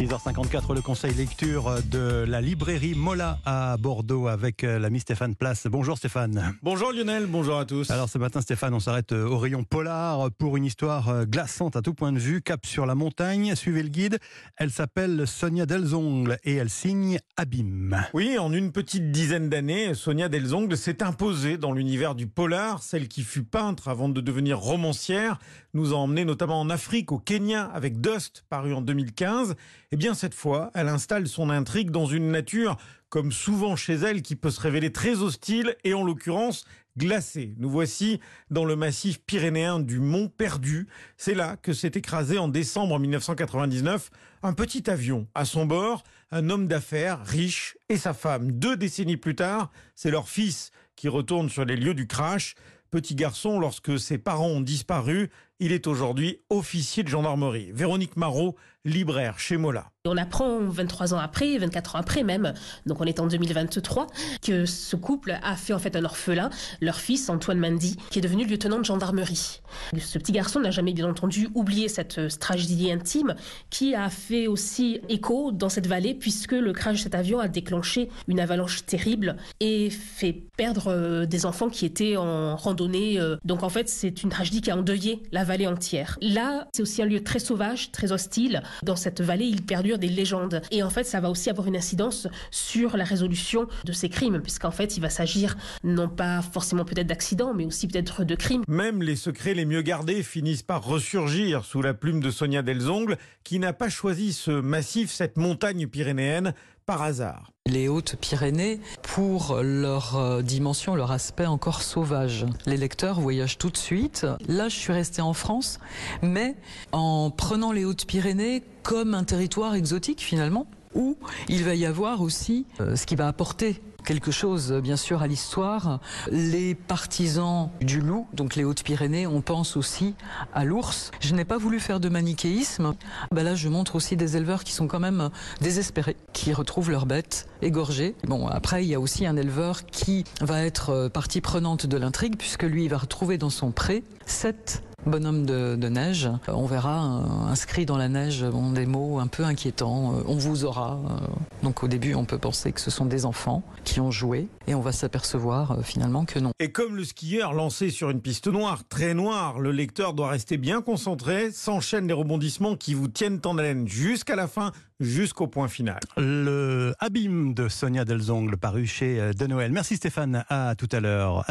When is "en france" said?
115.22-115.78